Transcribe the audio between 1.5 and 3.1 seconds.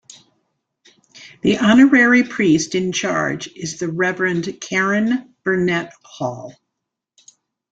honorary priest in